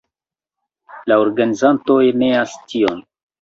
[1.11, 3.05] La organizantoj neas tion.